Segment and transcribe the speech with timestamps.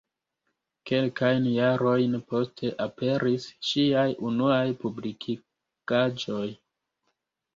[0.91, 6.49] Kelkajn jarojn poste aperis ŝiaj unuaj publikigaĵoj.